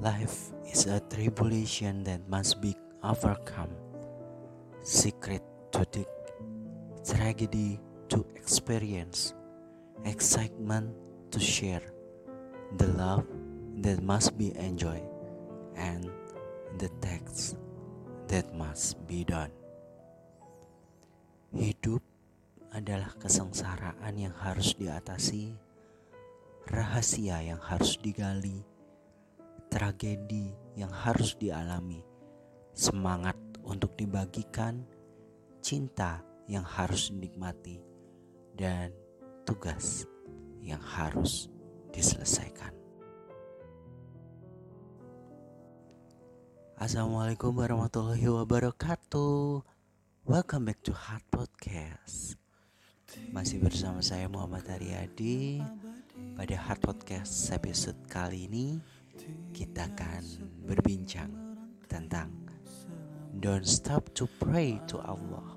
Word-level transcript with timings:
Life 0.00 0.56
is 0.64 0.88
a 0.88 0.96
tribulation 1.12 2.00
that 2.08 2.24
must 2.24 2.56
be 2.64 2.72
overcome. 3.04 3.68
Secret 4.80 5.44
to 5.76 5.84
the 5.92 6.08
tragedy 7.04 7.76
to 8.08 8.24
experience, 8.32 9.36
excitement 10.08 10.96
to 11.28 11.36
share, 11.36 11.84
the 12.80 12.88
love 12.96 13.28
that 13.84 14.00
must 14.00 14.40
be 14.40 14.56
enjoyed, 14.56 15.04
and 15.76 16.08
the 16.80 16.88
text 17.04 17.60
that 18.32 18.48
must 18.56 18.96
be 19.04 19.20
done. 19.28 19.52
Hidup 21.52 22.00
adalah 22.72 23.12
kesengsaraan 23.20 24.16
yang 24.16 24.32
harus 24.32 24.72
diatasi, 24.80 25.52
rahasia 26.72 27.44
yang 27.44 27.60
harus 27.60 28.00
digali, 28.00 28.64
tragedi 29.70 30.50
yang 30.74 30.90
harus 30.90 31.38
dialami, 31.38 32.02
semangat 32.74 33.38
untuk 33.62 33.94
dibagikan, 33.94 34.82
cinta 35.62 36.26
yang 36.50 36.66
harus 36.66 37.14
dinikmati, 37.14 37.78
dan 38.58 38.90
tugas 39.46 40.10
yang 40.58 40.82
harus 40.82 41.46
diselesaikan. 41.94 42.74
Assalamualaikum 46.74 47.54
warahmatullahi 47.54 48.26
wabarakatuh. 48.26 49.62
Welcome 50.26 50.66
back 50.66 50.82
to 50.82 50.90
Heart 50.90 51.22
Podcast. 51.30 52.34
Masih 53.30 53.62
bersama 53.62 54.02
saya 54.02 54.26
Muhammad 54.26 54.66
Haryadi. 54.66 55.62
Pada 56.34 56.56
Heart 56.58 56.82
Podcast 56.82 57.54
episode 57.54 58.00
kali 58.10 58.50
ini 58.50 58.80
kita 59.50 59.88
akan 59.90 60.22
berbincang 60.64 61.32
tentang 61.90 62.40
Don't 63.40 63.64
stop 63.64 64.10
to 64.18 64.26
pray 64.42 64.82
to 64.90 64.98
Allah. 65.00 65.56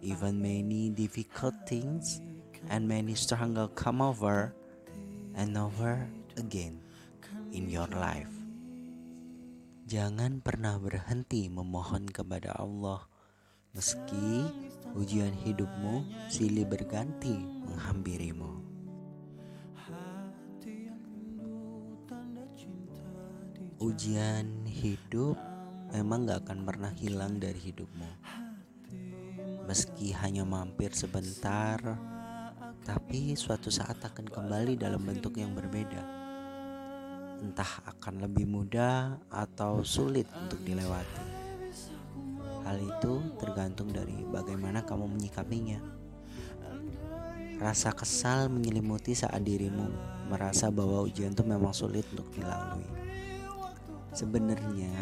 Even 0.00 0.38
many 0.38 0.88
difficult 0.94 1.52
things 1.66 2.22
and 2.70 2.86
many 2.86 3.18
struggle 3.18 3.66
come 3.74 3.98
over 3.98 4.54
and 5.34 5.58
over 5.58 6.06
again 6.38 6.78
in 7.50 7.66
your 7.66 7.90
life. 7.90 8.30
Jangan 9.90 10.40
pernah 10.40 10.78
berhenti 10.78 11.50
memohon 11.50 12.06
kepada 12.06 12.54
Allah 12.54 13.02
meski 13.74 14.46
ujian 14.94 15.34
hidupmu 15.42 16.06
silih 16.30 16.64
berganti 16.70 17.34
menghampirimu. 17.66 18.61
Ujian 23.82 24.62
hidup 24.62 25.34
memang 25.90 26.22
gak 26.30 26.46
akan 26.46 26.62
pernah 26.62 26.94
hilang 26.94 27.42
dari 27.42 27.58
hidupmu. 27.58 28.10
Meski 29.66 30.14
hanya 30.14 30.46
mampir 30.46 30.94
sebentar, 30.94 31.82
tapi 32.86 33.34
suatu 33.34 33.74
saat 33.74 33.98
akan 33.98 34.30
kembali 34.30 34.78
dalam 34.78 35.02
bentuk 35.02 35.34
yang 35.34 35.50
berbeda 35.58 36.22
entah 37.42 37.82
akan 37.90 38.22
lebih 38.22 38.46
mudah 38.46 39.18
atau 39.26 39.82
sulit 39.82 40.30
untuk 40.30 40.62
dilewati. 40.62 41.26
Hal 42.62 42.78
itu 42.78 43.18
tergantung 43.42 43.90
dari 43.90 44.22
bagaimana 44.30 44.86
kamu 44.86 45.10
menyikapinya. 45.10 45.82
Rasa 47.58 47.90
kesal 47.90 48.46
menyelimuti 48.46 49.18
saat 49.18 49.42
dirimu 49.42 49.90
merasa 50.30 50.70
bahwa 50.70 51.02
ujian 51.02 51.34
itu 51.34 51.42
memang 51.42 51.74
sulit 51.74 52.06
untuk 52.14 52.30
dilalui. 52.30 53.11
Sebenarnya, 54.12 54.92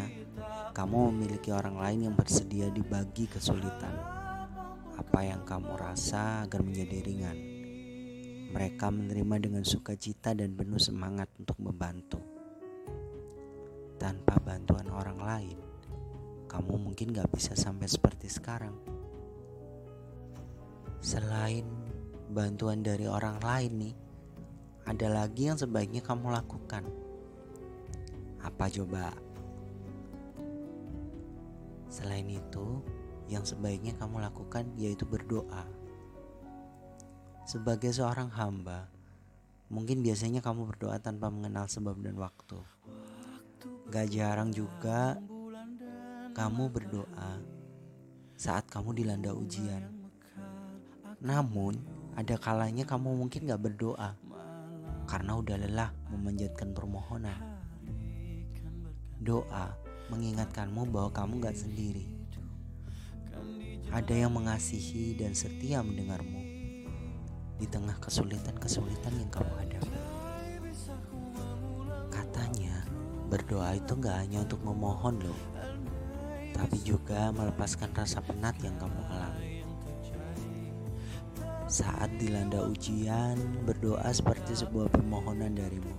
kamu 0.71 1.11
memiliki 1.11 1.51
orang 1.51 1.75
lain 1.75 1.99
yang 2.09 2.15
bersedia 2.15 2.71
dibagi 2.71 3.27
kesulitan. 3.27 3.95
Apa 4.95 5.19
yang 5.27 5.43
kamu 5.43 5.75
rasa 5.75 6.47
agar 6.47 6.63
menjadi 6.63 6.97
ringan. 7.03 7.37
Mereka 8.51 8.87
menerima 8.91 9.35
dengan 9.39 9.63
sukacita 9.63 10.35
dan 10.35 10.55
penuh 10.55 10.79
semangat 10.79 11.31
untuk 11.39 11.55
membantu 11.59 12.41
tanpa 14.01 14.41
bantuan 14.41 14.89
orang 14.89 15.21
lain, 15.21 15.57
kamu 16.49 16.73
mungkin 16.89 17.13
gak 17.13 17.29
bisa 17.37 17.53
sampai 17.53 17.85
seperti 17.85 18.33
sekarang. 18.33 18.73
Selain 20.97 21.61
bantuan 22.33 22.81
dari 22.81 23.05
orang 23.05 23.37
lain 23.45 23.71
nih, 23.77 23.95
ada 24.89 25.05
lagi 25.05 25.53
yang 25.53 25.57
sebaiknya 25.61 26.01
kamu 26.01 26.33
lakukan. 26.33 26.81
Apa 28.41 28.65
coba? 28.67 29.13
Selain 31.91 32.25
itu, 32.25 32.81
yang 33.31 33.47
sebaiknya 33.47 33.95
kamu 33.95 34.23
lakukan 34.23 34.67
yaitu 34.75 35.07
berdoa. 35.07 35.63
Sebagai 37.47 37.91
seorang 37.91 38.31
hamba, 38.31 38.87
mungkin 39.71 40.03
biasanya 40.03 40.43
kamu 40.43 40.67
berdoa 40.71 40.99
tanpa 40.99 41.31
mengenal 41.31 41.67
sebab 41.67 41.99
dan 41.99 42.19
waktu. 42.19 42.59
Gak 43.91 44.07
jarang 44.11 44.55
juga 44.55 45.19
kamu 46.31 46.71
berdoa 46.71 47.43
saat 48.39 48.65
kamu 48.71 48.95
dilanda 48.95 49.35
ujian. 49.35 49.83
Namun, 51.21 51.77
ada 52.17 52.35
kalanya 52.39 52.87
kamu 52.87 53.13
mungkin 53.19 53.45
gak 53.47 53.61
berdoa 53.61 54.15
karena 55.05 55.35
udah 55.35 55.55
lelah 55.59 55.91
memanjatkan 56.09 56.71
permohonan. 56.71 57.60
Doa 59.21 59.77
mengingatkanmu 60.09 60.89
bahwa 60.89 61.13
kamu 61.13 61.45
gak 61.45 61.57
sendiri. 61.61 62.09
Ada 63.93 64.25
yang 64.27 64.33
mengasihi 64.33 65.13
dan 65.13 65.37
setia 65.37 65.85
mendengarmu 65.85 66.41
di 67.61 67.69
tengah 67.69 67.95
kesulitan-kesulitan 68.01 69.13
yang 69.21 69.29
kamu 69.29 69.51
hadapi. 69.61 70.11
Berdoa 73.31 73.79
itu 73.79 73.95
gak 73.95 74.27
hanya 74.27 74.43
untuk 74.43 74.59
memohon 74.59 75.23
loh 75.23 75.39
Tapi 76.51 76.83
juga 76.83 77.31
melepaskan 77.31 77.95
rasa 77.95 78.19
penat 78.19 78.59
yang 78.59 78.75
kamu 78.75 78.99
alami 79.07 79.63
Saat 81.71 82.11
dilanda 82.19 82.59
ujian 82.67 83.39
Berdoa 83.63 84.11
seperti 84.11 84.51
sebuah 84.59 84.91
permohonan 84.91 85.55
darimu 85.55 85.95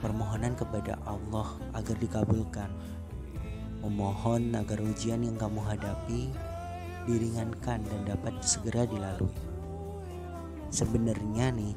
Permohonan 0.00 0.56
kepada 0.56 0.96
Allah 1.04 1.48
agar 1.76 1.96
dikabulkan 2.00 2.72
Memohon 3.80 4.52
agar 4.56 4.80
ujian 4.80 5.24
yang 5.24 5.36
kamu 5.36 5.60
hadapi 5.64 6.32
Diringankan 7.08 7.80
dan 7.84 8.00
dapat 8.04 8.40
segera 8.44 8.88
dilalui 8.88 9.32
Sebenarnya 10.72 11.52
nih 11.52 11.76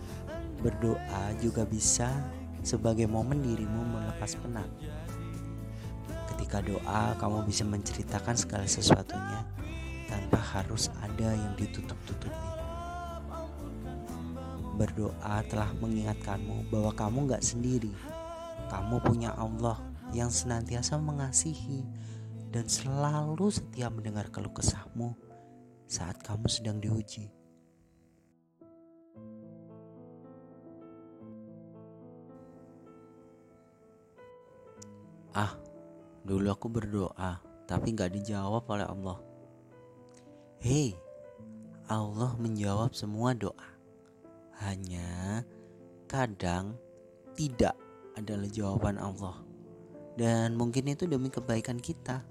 Berdoa 0.64 1.36
juga 1.44 1.68
bisa 1.68 2.08
sebagai 2.64 3.06
momen 3.12 3.44
dirimu 3.44 3.84
melepas 3.84 4.40
penat. 4.40 4.72
Ketika 6.34 6.64
doa, 6.64 7.14
kamu 7.20 7.44
bisa 7.44 7.68
menceritakan 7.68 8.40
segala 8.40 8.64
sesuatunya 8.64 9.44
tanpa 10.08 10.40
harus 10.40 10.88
ada 11.04 11.36
yang 11.36 11.54
ditutup-tutupi. 11.60 12.50
Berdoa 14.80 15.44
telah 15.52 15.70
mengingatkanmu 15.78 16.72
bahwa 16.72 16.92
kamu 16.96 17.36
gak 17.36 17.44
sendiri. 17.46 17.92
Kamu 18.74 19.06
punya 19.06 19.30
Allah 19.38 19.78
yang 20.18 20.34
senantiasa 20.34 20.98
mengasihi 20.98 21.86
dan 22.50 22.66
selalu 22.66 23.54
setia 23.54 23.94
mendengar 23.94 24.34
keluh 24.34 24.50
kesahmu 24.50 25.14
saat 25.86 26.18
kamu 26.26 26.50
sedang 26.50 26.82
diuji. 26.82 27.30
Ah, 35.38 35.54
dulu 36.26 36.50
aku 36.50 36.66
berdoa, 36.66 37.46
tapi 37.70 37.94
gak 37.94 38.10
dijawab 38.18 38.66
oleh 38.74 38.90
Allah. 38.90 39.22
Hei, 40.58 40.98
Allah 41.86 42.34
menjawab 42.42 42.98
semua 42.98 43.38
doa. 43.38 43.70
Hanya 44.66 45.46
kadang 46.10 46.74
tidak 47.38 47.78
adalah 48.18 48.50
jawaban 48.50 48.98
Allah. 49.02 49.42
Dan 50.14 50.54
mungkin 50.54 50.94
itu 50.94 51.10
demi 51.10 51.34
kebaikan 51.34 51.82
kita. 51.82 52.22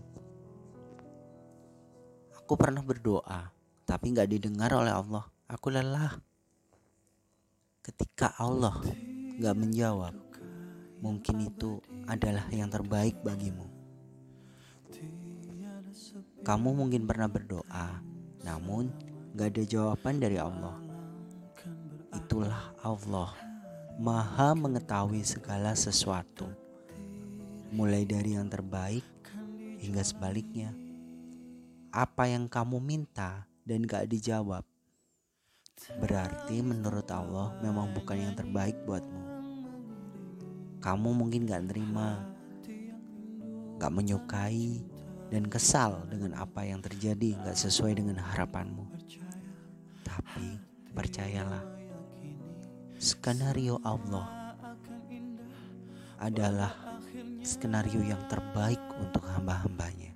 Aku 2.39 2.55
pernah 2.55 2.83
berdoa, 2.83 3.51
tapi 3.83 4.15
gak 4.15 4.31
didengar 4.31 4.71
oleh 4.75 4.95
Allah. 4.95 5.27
Aku 5.51 5.71
lelah. 5.75 6.15
Ketika 7.83 8.35
Allah 8.39 8.79
gak 9.43 9.57
menjawab, 9.59 10.15
mungkin 11.03 11.51
itu 11.51 11.83
adalah 12.07 12.47
yang 12.55 12.71
terbaik 12.71 13.19
bagimu. 13.27 13.67
Kamu 16.43 16.75
mungkin 16.75 17.07
pernah 17.07 17.27
berdoa, 17.27 18.03
namun 18.47 18.91
gak 19.35 19.59
ada 19.59 19.63
jawaban 19.67 20.23
dari 20.23 20.39
Allah. 20.39 20.79
Itulah 22.15 22.75
Allah, 22.87 23.31
Maha 24.01 24.57
Mengetahui 24.57 25.21
segala 25.21 25.77
sesuatu. 25.77 26.49
mulai 27.73 28.05
dari 28.05 28.37
yang 28.37 28.53
terbaik 28.53 29.05
hingga 29.81 30.05
sebaliknya. 30.05 30.77
Apa 31.89 32.29
yang 32.29 32.45
kamu 32.45 32.85
minta 32.85 33.49
dan 33.65 33.89
gak 33.89 34.13
dijawab, 34.13 34.61
berarti 35.97 36.61
menurut 36.61 37.09
Allah 37.09 37.57
memang 37.65 37.97
bukan 37.97 38.29
yang 38.29 38.35
terbaik 38.37 38.77
buatmu. 38.85 39.25
Kamu 40.85 41.17
mungkin 41.17 41.49
gak 41.49 41.73
nerima, 41.73 42.21
gak 43.81 43.93
menyukai, 43.93 44.85
dan 45.33 45.49
kesal 45.49 46.05
dengan 46.13 46.37
apa 46.37 46.61
yang 46.69 46.85
terjadi 46.85 47.41
gak 47.41 47.57
sesuai 47.57 47.97
dengan 47.97 48.21
harapanmu. 48.21 48.85
Tapi 50.05 50.61
percayalah, 50.93 51.82
skenario 53.03 53.83
Allah 53.83 54.55
adalah 56.23 56.71
skenario 57.43 57.99
yang 57.99 58.23
terbaik 58.31 58.79
untuk 58.95 59.27
hamba-hambanya. 59.27 60.15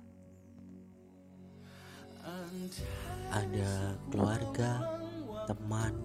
Ada 3.27 3.99
keluarga, 4.07 5.03
teman, 5.51 5.99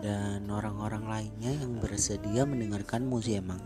dan 0.00 0.48
orang-orang 0.48 1.04
lainnya 1.04 1.52
yang 1.60 1.76
bersedia 1.76 2.48
mendengarkanmu 2.48 3.20
sih 3.20 3.36
emang. 3.36 3.60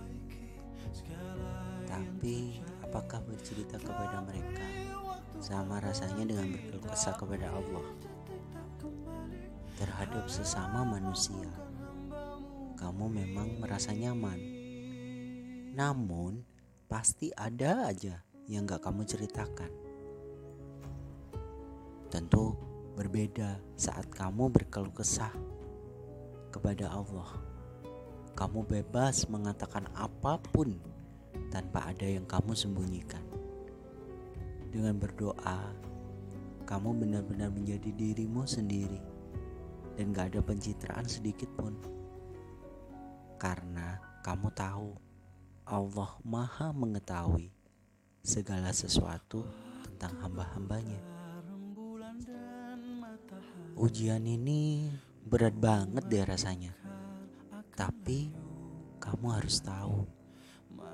Tapi 1.87 2.59
apakah 2.83 3.23
bercerita 3.23 3.79
kepada 3.79 4.19
mereka 4.19 4.67
sama 5.39 5.79
rasanya 5.79 6.27
dengan 6.27 6.51
berkeluh 6.51 6.91
kesah 6.91 7.15
kepada 7.15 7.55
Allah 7.55 7.87
terhadap 9.79 10.27
sesama 10.27 10.83
manusia? 10.83 11.62
Kamu 12.83 13.07
memang 13.07 13.63
merasa 13.63 13.95
nyaman. 13.95 14.43
Namun, 15.71 16.43
pasti 16.91 17.31
ada 17.31 17.87
aja 17.87 18.19
yang 18.51 18.67
gak 18.67 18.83
kamu 18.83 19.07
ceritakan. 19.07 19.71
Tentu 22.11 22.59
berbeda 22.99 23.63
saat 23.79 24.11
kamu 24.11 24.51
berkeluh 24.51 24.91
kesah 24.91 25.31
kepada 26.51 26.91
Allah. 26.91 27.31
Kamu 28.35 28.67
bebas 28.67 29.31
mengatakan 29.31 29.87
apa 29.95 30.43
pun 30.43 30.75
tanpa 31.55 31.87
ada 31.87 32.11
yang 32.11 32.27
kamu 32.27 32.51
sembunyikan. 32.59 33.23
Dengan 34.75 34.99
berdoa, 34.99 35.71
kamu 36.67 36.99
benar-benar 36.99 37.55
menjadi 37.55 37.95
dirimu 37.95 38.43
sendiri 38.43 38.99
dan 39.95 40.11
gak 40.11 40.35
ada 40.35 40.43
pencitraan 40.43 41.07
sedikit 41.07 41.47
pun. 41.55 42.02
Karena 43.43 43.99
kamu 44.23 44.55
tahu 44.55 44.95
Allah 45.67 46.15
maha 46.23 46.71
mengetahui 46.71 47.51
segala 48.23 48.71
sesuatu 48.71 49.43
tentang 49.83 50.15
hamba-hambanya. 50.23 51.03
Ujian 53.75 54.23
ini 54.31 54.95
berat 55.27 55.59
banget 55.59 56.07
deh 56.07 56.23
rasanya. 56.23 56.71
Tapi 57.75 58.31
kamu 59.03 59.27
harus 59.35 59.59
tahu 59.59 60.07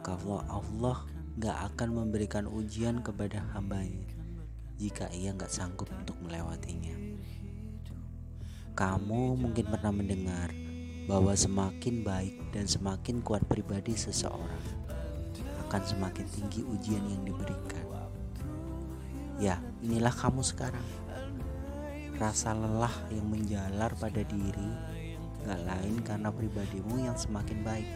kalau 0.00 0.40
Allah 0.48 1.04
gak 1.36 1.76
akan 1.76 2.00
memberikan 2.00 2.48
ujian 2.48 3.04
kepada 3.04 3.44
hambanya 3.52 4.08
jika 4.80 5.12
ia 5.12 5.36
gak 5.36 5.52
sanggup 5.52 5.92
untuk 5.92 6.16
melewatinya. 6.24 6.96
Kamu 8.72 9.36
mungkin 9.36 9.68
pernah 9.68 9.92
mendengar 9.92 10.67
bahwa 11.08 11.32
semakin 11.32 12.04
baik 12.04 12.52
dan 12.52 12.68
semakin 12.68 13.24
kuat 13.24 13.40
pribadi 13.48 13.96
seseorang 13.96 14.60
akan 15.64 15.80
semakin 15.80 16.28
tinggi 16.28 16.60
ujian 16.60 17.00
yang 17.08 17.24
diberikan. 17.24 17.84
Ya, 19.40 19.56
inilah 19.80 20.12
kamu 20.12 20.44
sekarang. 20.44 20.84
Rasa 22.18 22.52
lelah 22.52 22.92
yang 23.08 23.24
menjalar 23.30 23.94
pada 23.96 24.20
diri 24.20 24.70
gak 25.46 25.62
lain 25.64 26.02
karena 26.04 26.28
pribadimu 26.28 27.00
yang 27.00 27.16
semakin 27.16 27.62
baik. 27.62 27.88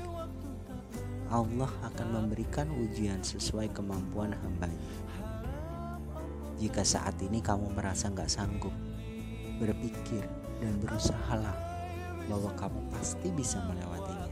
Allah 1.29 1.73
akan 1.85 2.06
memberikan 2.12 2.70
ujian 2.70 3.20
sesuai 3.20 3.75
kemampuan 3.76 4.32
hambanya. 4.41 4.93
Jika 6.62 6.87
saat 6.87 7.19
ini 7.20 7.43
kamu 7.43 7.75
merasa 7.75 8.09
gak 8.09 8.31
sanggup, 8.31 8.73
berpikir 9.59 10.23
dan 10.62 10.79
berusahalah 10.79 11.71
bahwa 12.30 12.50
kamu 12.54 12.80
pasti 12.92 13.28
bisa 13.34 13.58
melewatinya. 13.66 14.30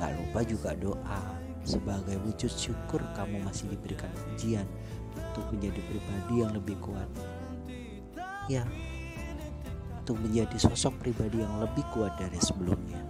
Gak 0.00 0.12
lupa 0.20 0.40
juga 0.44 0.70
doa 0.76 1.22
sebagai 1.64 2.20
wujud 2.28 2.52
syukur 2.52 3.00
kamu 3.16 3.40
masih 3.40 3.72
diberikan 3.72 4.12
ujian 4.34 4.68
untuk 5.16 5.48
menjadi 5.56 5.80
pribadi 5.88 6.34
yang 6.44 6.52
lebih 6.52 6.76
kuat. 6.84 7.08
Ya, 8.52 8.68
untuk 10.04 10.20
menjadi 10.20 10.60
sosok 10.60 11.00
pribadi 11.00 11.40
yang 11.40 11.56
lebih 11.64 11.80
kuat 11.96 12.20
dari 12.20 12.36
sebelumnya. 12.36 13.00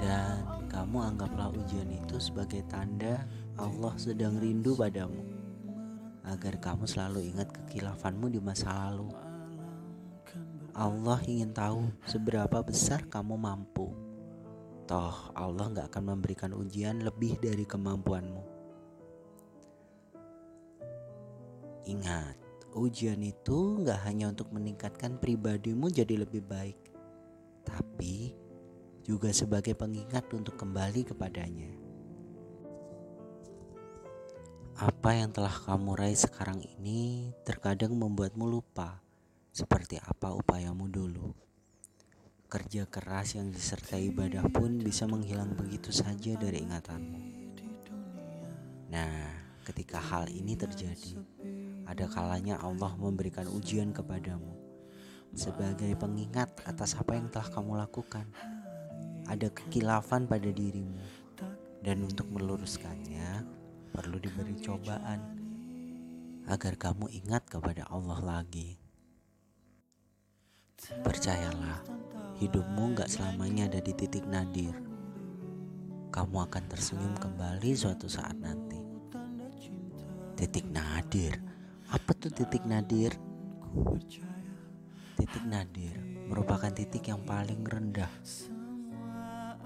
Dan 0.00 0.44
kamu 0.68 0.96
anggaplah 1.12 1.48
ujian 1.56 1.88
itu 1.88 2.20
sebagai 2.20 2.60
tanda 2.68 3.24
Allah 3.56 3.92
sedang 3.96 4.36
rindu 4.40 4.76
padamu 4.76 5.39
agar 6.30 6.62
kamu 6.62 6.86
selalu 6.86 7.34
ingat 7.34 7.50
kekilafanmu 7.50 8.30
di 8.30 8.38
masa 8.38 8.70
lalu. 8.70 9.10
Allah 10.70 11.18
ingin 11.26 11.50
tahu 11.50 11.90
seberapa 12.06 12.62
besar 12.62 13.02
kamu 13.10 13.34
mampu. 13.34 13.90
Toh 14.86 15.34
Allah 15.34 15.66
gak 15.74 15.90
akan 15.90 16.14
memberikan 16.14 16.54
ujian 16.54 17.02
lebih 17.02 17.38
dari 17.42 17.66
kemampuanmu. 17.66 18.42
Ingat, 21.90 22.38
ujian 22.78 23.18
itu 23.18 23.82
gak 23.82 24.06
hanya 24.06 24.30
untuk 24.30 24.54
meningkatkan 24.54 25.18
pribadimu 25.18 25.90
jadi 25.90 26.22
lebih 26.22 26.46
baik, 26.46 26.78
tapi 27.66 28.38
juga 29.02 29.34
sebagai 29.34 29.74
pengingat 29.74 30.30
untuk 30.30 30.54
kembali 30.54 31.02
kepadanya. 31.10 31.79
Apa 34.80 35.12
yang 35.12 35.28
telah 35.28 35.52
kamu 35.52 35.92
raih 35.92 36.16
sekarang 36.16 36.64
ini 36.64 37.28
terkadang 37.44 37.92
membuatmu 37.92 38.48
lupa 38.48 39.04
seperti 39.52 40.00
apa 40.00 40.32
upayamu 40.32 40.88
dulu. 40.88 41.36
Kerja 42.48 42.88
keras 42.88 43.36
yang 43.36 43.52
disertai 43.52 44.08
ibadah 44.08 44.40
pun 44.48 44.80
bisa 44.80 45.04
menghilang 45.04 45.52
begitu 45.52 45.92
saja 45.92 46.32
dari 46.32 46.64
ingatanmu. 46.64 47.20
Nah, 48.88 49.28
ketika 49.68 50.00
hal 50.00 50.32
ini 50.32 50.56
terjadi, 50.56 51.12
ada 51.84 52.08
kalanya 52.08 52.56
Allah 52.64 52.96
memberikan 52.96 53.52
ujian 53.52 53.92
kepadamu 53.92 54.56
sebagai 55.36 55.92
pengingat 56.00 56.56
atas 56.64 56.96
apa 56.96 57.20
yang 57.20 57.28
telah 57.28 57.52
kamu 57.52 57.84
lakukan. 57.84 58.24
Ada 59.28 59.52
kekilafan 59.52 60.24
pada 60.24 60.48
dirimu, 60.48 61.04
dan 61.84 62.00
untuk 62.00 62.32
meluruskannya, 62.32 63.59
perlu 63.90 64.22
diberi 64.22 64.54
cobaan 64.62 65.20
agar 66.46 66.74
kamu 66.78 67.10
ingat 67.10 67.46
kepada 67.46 67.86
Allah 67.90 68.18
lagi. 68.22 68.78
Percayalah, 71.04 71.84
hidupmu 72.40 72.96
gak 72.96 73.10
selamanya 73.10 73.68
ada 73.68 73.78
di 73.82 73.92
titik 73.92 74.24
nadir. 74.24 74.72
Kamu 76.10 76.36
akan 76.42 76.64
tersenyum 76.66 77.14
kembali 77.18 77.70
suatu 77.76 78.10
saat 78.10 78.34
nanti. 78.40 78.80
Titik 80.34 80.66
nadir, 80.72 81.36
apa 81.92 82.10
tuh 82.16 82.32
titik 82.32 82.64
nadir? 82.64 83.14
Titik 85.14 85.44
nadir 85.46 85.94
merupakan 86.26 86.72
titik 86.72 87.12
yang 87.12 87.22
paling 87.22 87.60
rendah. 87.62 88.10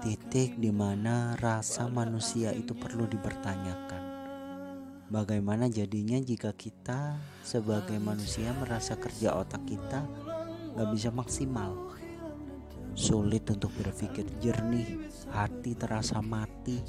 Titik 0.03 0.59
di 0.59 0.69
mana 0.69 1.33
rasa 1.39 1.87
manusia 1.87 2.51
itu 2.51 2.75
perlu 2.75 3.07
dipertanyakan 3.09 4.14
Bagaimana 5.05 5.69
jadinya 5.69 6.17
jika 6.17 6.49
kita 6.57 7.21
sebagai 7.45 8.01
manusia 8.01 8.49
merasa 8.57 8.97
kerja 8.97 9.37
otak 9.37 9.61
kita 9.69 10.01
gak 10.73 10.89
bisa 10.89 11.13
maksimal? 11.13 11.93
Sulit 12.97 13.45
untuk 13.53 13.69
berpikir 13.77 14.25
jernih, 14.41 15.05
hati 15.29 15.77
terasa 15.77 16.25
mati. 16.25 16.81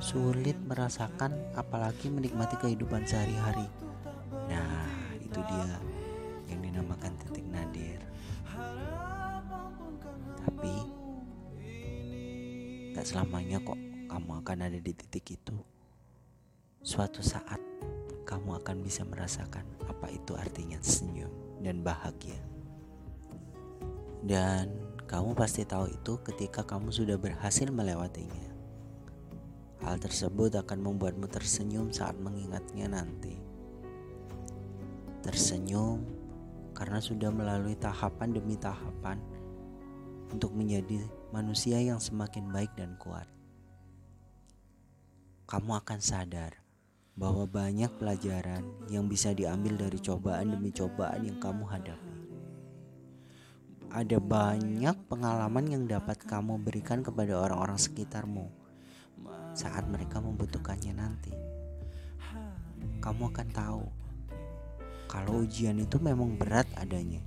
Sulit 0.00 0.56
merasakan 0.56 1.52
apalagi 1.52 2.08
menikmati 2.08 2.56
kehidupan 2.56 3.04
sehari-hari. 3.04 3.68
Nah 4.48 5.12
itu 5.20 5.44
dia 5.44 5.76
yang 6.48 6.64
dinamakan 6.64 7.12
titik 7.20 7.44
nadir. 7.44 8.00
Tapi 10.48 10.74
gak 12.96 13.04
selamanya 13.04 13.60
kok 13.60 13.76
kamu 14.08 14.30
akan 14.40 14.58
ada 14.64 14.80
di 14.80 14.92
titik 14.96 15.36
itu 15.36 15.60
Suatu 16.80 17.20
saat 17.20 17.60
kamu 18.24 18.60
akan 18.64 18.76
bisa 18.80 19.04
merasakan 19.04 19.64
apa 19.84 20.08
itu 20.08 20.32
artinya 20.36 20.80
senyum 20.80 21.30
dan 21.60 21.84
bahagia. 21.84 22.40
Dan 24.20 24.90
Kamu 25.10 25.34
pasti 25.34 25.66
tahu 25.66 25.90
itu 25.90 26.22
ketika 26.22 26.62
kamu 26.62 26.94
sudah 26.94 27.18
berhasil 27.18 27.66
melewatinya. 27.66 28.46
Hal 29.82 29.98
tersebut 29.98 30.54
akan 30.54 30.86
membuatmu 30.86 31.26
tersenyum 31.26 31.90
saat 31.90 32.14
mengingatnya 32.14 32.86
nanti. 32.86 33.34
Tersenyum 35.26 36.06
karena 36.78 37.02
sudah 37.02 37.34
melalui 37.34 37.74
tahapan 37.74 38.30
demi 38.30 38.54
tahapan 38.54 39.18
untuk 40.30 40.54
menjadi 40.54 41.02
manusia 41.34 41.82
yang 41.82 41.98
semakin 41.98 42.46
baik 42.46 42.70
dan 42.78 42.94
kuat. 42.94 43.26
Kamu 45.50 45.74
akan 45.74 45.98
sadar 45.98 46.59
bahwa 47.20 47.44
banyak 47.44 47.92
pelajaran 48.00 48.64
yang 48.88 49.04
bisa 49.04 49.36
diambil 49.36 49.76
dari 49.76 50.00
cobaan 50.00 50.56
demi 50.56 50.72
cobaan 50.72 51.28
yang 51.28 51.36
kamu 51.36 51.68
hadapi. 51.68 52.16
Ada 53.92 54.16
banyak 54.16 54.96
pengalaman 55.04 55.68
yang 55.68 55.84
dapat 55.84 56.16
kamu 56.24 56.56
berikan 56.64 57.04
kepada 57.04 57.36
orang-orang 57.36 57.76
sekitarmu 57.76 58.48
saat 59.52 59.84
mereka 59.84 60.24
membutuhkannya 60.24 60.96
nanti. 60.96 61.36
Kamu 63.04 63.28
akan 63.28 63.48
tahu 63.52 63.84
kalau 65.04 65.44
ujian 65.44 65.76
itu 65.76 66.00
memang 66.00 66.40
berat 66.40 66.64
adanya, 66.80 67.20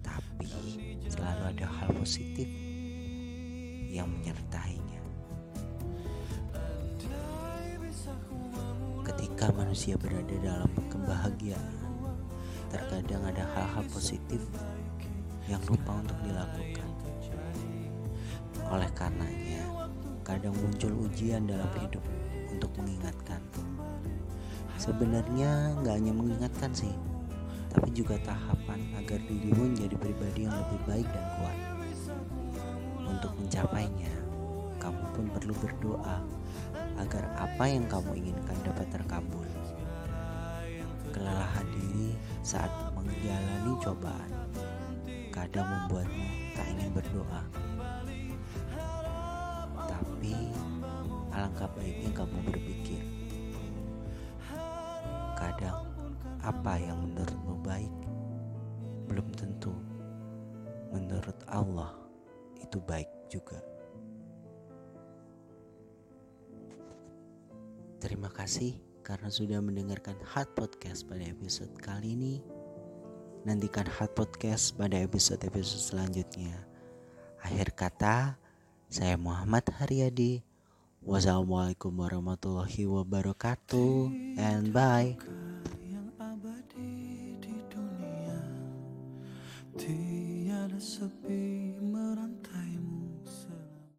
tapi 0.00 0.48
selalu 1.04 1.52
ada 1.52 1.66
hal 1.68 1.92
positif 1.92 2.48
yang 3.92 4.08
menyertainya. 4.08 5.03
Ketika 9.44 9.60
manusia 9.60 9.94
berada 10.00 10.36
dalam 10.40 10.72
kebahagiaan, 10.88 11.76
terkadang 12.72 13.28
ada 13.28 13.44
hal-hal 13.52 13.84
positif 13.92 14.40
yang 15.44 15.60
lupa 15.68 16.00
untuk 16.00 16.16
dilakukan. 16.24 16.88
Oleh 18.72 18.88
karenanya, 18.96 19.92
kadang 20.24 20.56
muncul 20.56 20.96
ujian 21.04 21.44
dalam 21.44 21.68
hidup 21.76 22.00
untuk 22.48 22.72
mengingatkan. 22.80 23.36
Sebenarnya 24.80 25.76
nggak 25.76 25.92
hanya 25.92 26.16
mengingatkan 26.16 26.72
sih, 26.72 26.96
tapi 27.68 27.92
juga 27.92 28.16
tahapan 28.24 28.80
agar 28.96 29.20
dirimu 29.28 29.76
menjadi 29.76 29.96
pribadi 30.00 30.48
yang 30.48 30.56
lebih 30.56 30.80
baik 30.88 31.08
dan 31.12 31.24
kuat. 31.36 31.58
Untuk 33.12 33.36
mencapainya, 33.36 34.08
kamu 34.80 35.04
pun 35.12 35.28
perlu 35.36 35.52
berdoa 35.60 36.24
agar 37.04 37.28
apa 37.36 37.64
yang 37.68 37.84
kamu 37.84 38.16
inginkan 38.16 38.56
dapat 38.64 38.88
terkabul. 38.88 39.44
Kelelahan 41.12 41.68
diri 41.76 42.16
saat 42.40 42.72
menjalani 42.96 43.72
cobaan 43.84 44.32
kadang 45.28 45.68
membuatmu 45.68 46.26
tak 46.56 46.66
ingin 46.72 46.90
berdoa. 46.96 47.42
Tapi 49.84 50.34
alangkah 51.28 51.68
baiknya 51.76 52.10
kamu 52.16 52.36
berpikir. 52.48 53.02
Kadang 55.36 55.84
apa 56.40 56.72
yang 56.80 57.04
menurutmu 57.04 57.60
baik 57.60 57.94
belum 59.12 59.28
tentu 59.36 59.76
menurut 60.88 61.36
Allah 61.52 61.92
itu 62.64 62.80
baik 62.80 63.10
juga. 63.28 63.73
Terima 68.04 68.28
kasih 68.28 68.76
karena 69.00 69.32
sudah 69.32 69.64
mendengarkan 69.64 70.12
Hot 70.36 70.52
Podcast 70.52 71.08
pada 71.08 71.24
episode 71.24 71.72
kali 71.80 72.12
ini. 72.12 72.44
Nantikan 73.48 73.88
Hot 73.96 74.12
Podcast 74.12 74.76
pada 74.76 75.00
episode-episode 75.00 75.80
selanjutnya. 75.80 76.52
Akhir 77.40 77.72
kata, 77.72 78.36
saya 78.92 79.16
Muhammad 79.16 79.64
Haryadi. 79.80 80.44
Wassalamualaikum 81.00 81.96
warahmatullahi 81.96 82.84
wabarakatuh. 82.84 84.12
And 84.36 84.68
bye. 84.76 85.43